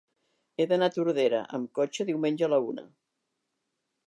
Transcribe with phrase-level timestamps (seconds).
[0.55, 2.89] He d'anar a Tordera amb cotxe diumenge a la una.